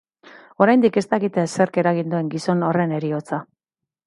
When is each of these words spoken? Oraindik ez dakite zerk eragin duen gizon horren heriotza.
Oraindik 0.65 0.97
ez 1.01 1.03
dakite 1.11 1.43
zerk 1.57 1.77
eragin 1.83 2.11
duen 2.15 2.33
gizon 2.35 2.65
horren 2.71 2.97
heriotza. 2.99 3.43